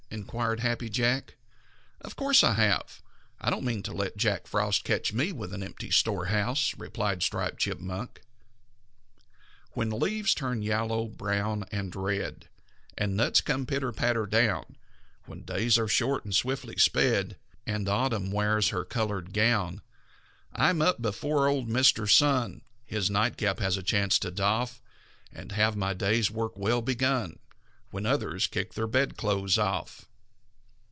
inquired 0.13 0.59
Happy 0.59 0.89
Jack. 0.89 1.35
"Of 2.01 2.17
course 2.17 2.43
I 2.43 2.55
have. 2.55 3.01
I 3.39 3.49
don't 3.49 3.63
mean 3.63 3.81
to 3.83 3.93
let 3.93 4.17
Jack 4.17 4.45
Frost 4.45 4.83
catch 4.83 5.13
me 5.13 5.31
with 5.31 5.53
an 5.53 5.63
empty 5.63 5.89
storehouse," 5.89 6.75
replied 6.77 7.23
Striped 7.23 7.59
Chipmunk. 7.61 8.21
"When 9.71 9.89
leaves 9.89 10.35
turn 10.35 10.63
yellow, 10.63 11.05
brown, 11.07 11.63
and 11.71 11.95
red, 11.95 12.49
And 12.97 13.15
nuts 13.15 13.39
come 13.39 13.65
pitter, 13.65 13.93
patter 13.93 14.25
down; 14.25 14.75
When 15.27 15.43
days 15.43 15.77
are 15.77 15.87
short 15.87 16.25
and 16.25 16.35
swiftly 16.35 16.75
sped, 16.75 17.37
And 17.65 17.87
Autumn 17.87 18.31
wears 18.31 18.67
her 18.69 18.83
colored 18.83 19.31
gown, 19.31 19.81
I'm 20.51 20.81
up 20.81 21.01
before 21.01 21.47
old 21.47 21.69
Mr. 21.69 22.07
Sun 22.09 22.63
His 22.85 23.09
nightcap 23.09 23.59
has 23.59 23.77
a 23.77 23.83
chance 23.83 24.19
to 24.19 24.29
doff, 24.29 24.81
And 25.31 25.53
have 25.53 25.77
my 25.77 25.93
day's 25.93 26.29
work 26.29 26.57
well 26.57 26.81
begun 26.81 27.37
When 27.91 28.05
others 28.05 28.47
kick 28.47 28.73
their 28.75 28.87
bedclothes 28.87 29.57
off." 29.57 30.05